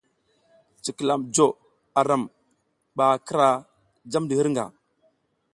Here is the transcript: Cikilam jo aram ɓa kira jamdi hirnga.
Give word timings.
Cikilam 0.83 1.21
jo 1.35 1.47
aram 1.99 2.23
ɓa 2.97 3.05
kira 3.27 3.47
jamdi 4.11 4.33
hirnga. 4.37 4.65